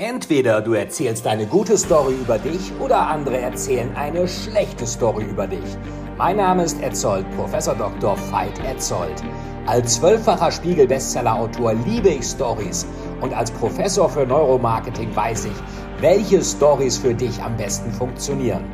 Entweder 0.00 0.62
du 0.62 0.72
erzählst 0.72 1.26
eine 1.26 1.44
gute 1.44 1.76
Story 1.76 2.14
über 2.14 2.38
dich 2.38 2.72
oder 2.80 3.06
andere 3.08 3.36
erzählen 3.36 3.94
eine 3.94 4.26
schlechte 4.26 4.86
Story 4.86 5.24
über 5.24 5.46
dich. 5.46 5.76
Mein 6.16 6.38
Name 6.38 6.64
ist 6.64 6.80
Etzold, 6.80 7.30
Professor 7.36 7.74
Dr. 7.74 8.16
Veit 8.30 8.58
Etzold. 8.64 9.22
Als 9.66 9.96
zwölffacher 9.96 10.52
Spiegel-Bestseller-Autor 10.52 11.74
liebe 11.74 12.08
ich 12.08 12.24
Stories 12.24 12.86
und 13.20 13.34
als 13.34 13.50
Professor 13.50 14.08
für 14.08 14.24
Neuromarketing 14.24 15.14
weiß 15.14 15.44
ich, 15.44 16.00
welche 16.00 16.42
Stories 16.42 16.96
für 16.96 17.12
dich 17.12 17.38
am 17.42 17.58
besten 17.58 17.92
funktionieren. 17.92 18.64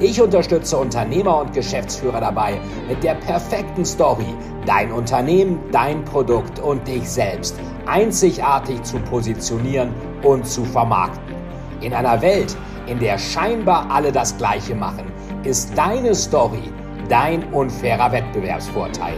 Ich 0.00 0.20
unterstütze 0.20 0.78
Unternehmer 0.78 1.42
und 1.42 1.52
Geschäftsführer 1.52 2.20
dabei, 2.20 2.60
mit 2.88 3.04
der 3.04 3.14
perfekten 3.14 3.84
Story 3.84 4.34
dein 4.66 4.90
Unternehmen, 4.90 5.60
dein 5.70 6.04
Produkt 6.04 6.58
und 6.58 6.88
dich 6.88 7.08
selbst 7.08 7.54
einzigartig 7.86 8.82
zu 8.82 8.98
positionieren 9.00 9.90
und 10.22 10.46
zu 10.46 10.64
vermarkten. 10.64 11.34
In 11.80 11.94
einer 11.94 12.20
Welt, 12.22 12.56
in 12.86 12.98
der 12.98 13.18
scheinbar 13.18 13.90
alle 13.90 14.12
das 14.12 14.36
Gleiche 14.36 14.74
machen, 14.74 15.10
ist 15.44 15.76
deine 15.76 16.14
Story 16.14 16.72
dein 17.08 17.52
unfairer 17.52 18.10
Wettbewerbsvorteil. 18.12 19.16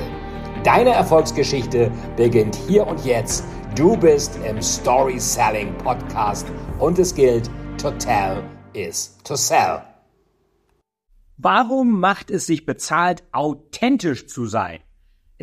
Deine 0.65 0.91
Erfolgsgeschichte 0.91 1.91
beginnt 2.17 2.57
hier 2.57 2.87
und 2.87 3.05
jetzt. 3.05 3.45
Du 3.77 3.97
bist 3.97 4.39
im 4.45 4.63
Story 4.63 5.19
Selling 5.19 5.77
Podcast 5.79 6.47
und 6.79 6.99
es 6.99 7.15
gilt, 7.15 7.51
to 7.81 7.91
tell 7.93 8.43
is 8.73 9.17
to 9.25 9.37
sell. 9.37 9.83
Warum 11.37 12.01
macht 12.01 12.31
es 12.31 12.47
sich 12.47 12.65
bezahlt, 12.65 13.25
authentisch 13.33 14.27
zu 14.27 14.47
sein? 14.47 14.81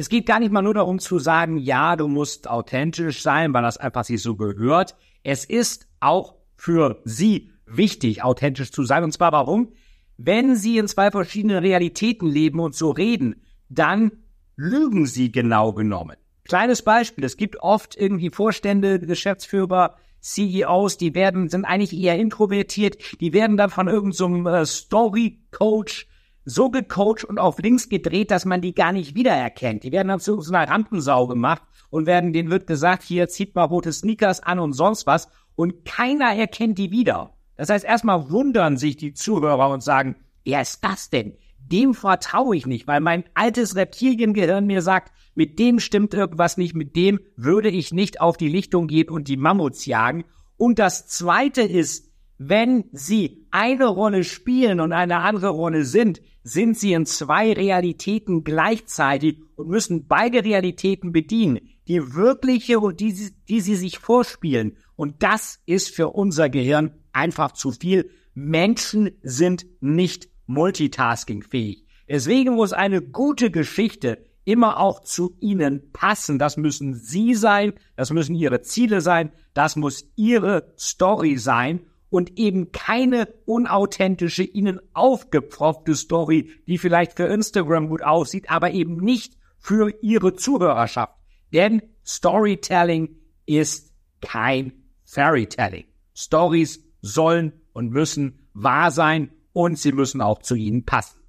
Es 0.02 0.10
geht 0.10 0.26
gar 0.26 0.40
nicht 0.40 0.52
mal 0.52 0.64
nur 0.64 0.74
darum 0.74 0.98
zu 0.98 1.20
sagen, 1.20 1.58
ja, 1.58 1.96
du 1.96 2.08
musst 2.08 2.50
authentisch 2.50 3.22
sein, 3.22 3.54
weil 3.54 3.62
das 3.62 3.78
einfach 3.78 4.04
sich 4.04 4.20
so 4.20 4.36
gehört. 4.36 4.96
Es 5.22 5.46
ist 5.46 5.88
auch 6.00 6.34
für 6.56 7.00
Sie 7.06 7.52
wichtig, 7.68 8.24
authentisch 8.24 8.72
zu 8.72 8.84
sein. 8.84 9.04
Und 9.04 9.12
zwar 9.12 9.32
warum? 9.32 9.74
Wenn 10.18 10.56
Sie 10.56 10.80
in 10.80 10.88
zwei 10.88 11.12
verschiedenen 11.12 11.60
Realitäten 11.60 12.28
leben 12.28 12.60
und 12.60 12.74
so 12.74 12.90
reden, 12.90 13.44
dann 13.70 14.12
lügen 14.56 15.06
Sie 15.06 15.32
genau 15.32 15.72
genommen. 15.72 16.18
Kleines 16.46 16.82
Beispiel. 16.82 17.24
Es 17.24 17.38
gibt 17.38 17.58
oft 17.58 17.96
irgendwie 17.96 18.32
Vorstände, 18.32 19.00
Geschäftsführer, 19.00 19.98
CEOs, 20.20 20.98
die 20.98 21.14
werden, 21.14 21.48
sind 21.48 21.64
eigentlich 21.64 21.94
eher 21.94 22.18
introvertiert, 22.18 23.22
die 23.22 23.34
werden 23.34 23.56
dann 23.56 23.70
von 23.70 23.88
irgendeinem 23.88 24.46
so 24.46 24.50
äh, 24.50 24.66
Story-Coach 24.66 26.08
so 26.46 26.70
gecoacht 26.70 27.24
und 27.24 27.40
auf 27.40 27.60
links 27.60 27.90
gedreht, 27.90 28.32
dass 28.32 28.46
man 28.46 28.62
die 28.62 28.74
gar 28.74 28.92
nicht 28.92 29.16
wiedererkennt. 29.16 29.84
Die 29.84 29.92
werden 29.92 30.08
dann 30.08 30.20
zu 30.20 30.42
so 30.42 30.54
einer 30.54 30.70
Rampensau 30.70 31.28
gemacht 31.28 31.62
und 31.90 32.06
werden, 32.06 32.34
denen 32.34 32.50
wird 32.50 32.68
gesagt, 32.68 33.04
hier 33.04 33.28
zieht 33.28 33.56
mal 33.56 33.64
rote 33.66 33.94
Sneakers 33.94 34.42
an 34.42 34.60
und 34.60 34.74
sonst 34.74 35.06
was 35.06 35.30
und 35.56 35.86
keiner 35.86 36.36
erkennt 36.36 36.78
die 36.78 36.92
wieder. 36.92 37.34
Das 37.56 37.70
heißt, 37.70 37.86
erstmal 37.86 38.32
wundern 38.32 38.78
sich 38.78 38.98
die 38.98 39.14
Zuhörer 39.14 39.70
und 39.70 39.84
sagen, 39.84 40.16
wer 40.44 40.62
ist 40.62 40.84
das 40.84 41.10
denn? 41.10 41.38
Dem 41.60 41.94
vertraue 41.94 42.56
ich 42.56 42.66
nicht, 42.66 42.88
weil 42.88 43.02
mein 43.02 43.24
altes 43.34 43.76
Reptiliengehirn 43.76 44.66
mir 44.66 44.82
sagt, 44.82 45.12
mit 45.36 45.60
dem 45.60 45.80
stimmt 45.80 46.14
irgendwas 46.14 46.58
nicht, 46.58 46.76
mit 46.76 46.96
dem 46.96 47.20
würde 47.36 47.70
ich 47.70 47.94
nicht 47.94 48.20
auf 48.20 48.36
die 48.36 48.50
Lichtung 48.50 48.88
gehen 48.88 49.10
und 49.10 49.28
die 49.28 49.38
Mammuts 49.38 49.86
jagen. 49.86 50.26
Und 50.58 50.80
das 50.80 51.08
zweite 51.08 51.62
ist, 51.62 52.11
wenn 52.44 52.86
Sie 52.92 53.46
eine 53.52 53.86
Rolle 53.86 54.24
spielen 54.24 54.80
und 54.80 54.94
eine 54.94 55.18
andere 55.18 55.50
Rolle 55.50 55.86
sind, 55.86 56.22
sind 56.44 56.76
Sie 56.76 56.94
in 56.94 57.06
zwei 57.06 57.54
Realitäten 57.54 58.44
gleichzeitig 58.44 59.38
und 59.56 59.70
müssen 59.70 60.08
beide 60.08 60.44
Realitäten 60.44 61.12
bedienen. 61.12 61.60
Die 61.88 62.16
wirkliche 62.16 62.80
und 62.80 63.00
die, 63.00 63.32
die 63.48 63.62
Sie 63.62 63.76
sich 63.76 64.00
vorspielen. 64.00 64.78
Und 64.96 65.22
das 65.22 65.60
ist 65.68 65.94
für 65.94 66.10
unser 66.10 66.50
Gehirn 66.50 66.96
einfach 67.14 67.52
zu 67.52 67.72
viel. 67.74 68.10
Menschen 68.34 69.12
sind 69.22 69.68
nicht 69.80 70.28
multitaskingfähig. 70.48 71.86
Deswegen 72.10 72.56
muss 72.56 72.74
eine 72.74 73.04
gute 73.04 73.52
Geschichte 73.52 74.26
immer 74.46 74.80
auch 74.80 75.04
zu 75.04 75.38
ihnen 75.42 75.92
passen. 75.92 76.40
Das 76.40 76.58
müssen 76.58 76.96
sie 76.96 77.36
sein, 77.36 77.74
das 77.96 78.10
müssen 78.10 78.34
ihre 78.34 78.64
Ziele 78.64 79.02
sein, 79.02 79.32
das 79.54 79.76
muss 79.76 80.08
ihre 80.16 80.74
Story 80.76 81.38
sein 81.38 81.82
und 82.12 82.38
eben 82.38 82.72
keine 82.74 83.28
unauthentische, 83.46 84.44
ihnen 84.44 84.80
aufgepfropfte 84.94 85.96
Story, 85.96 86.52
die 86.68 86.78
vielleicht 86.78 87.14
für 87.14 87.24
Instagram 87.26 87.88
gut 87.88 88.04
aussieht, 88.04 88.52
aber 88.52 88.72
eben 88.72 88.98
nicht 88.98 89.38
für 89.58 89.92
ihre 90.02 90.36
Zuhörerschaft. 90.36 91.16
Denn 91.54 91.82
Storytelling 92.06 93.16
ist 93.46 93.94
kein 94.20 94.74
Fairytelling. 95.06 95.86
Stories 96.14 96.84
sollen 97.02 97.54
und 97.74 97.92
müssen 97.92 98.48
wahr 98.54 98.92
sein 98.92 99.32
und 99.54 99.80
sie 99.80 99.94
müssen 99.94 100.22
auch 100.22 100.40
zu 100.40 100.56
ihnen 100.56 100.86
passen. 100.86 101.21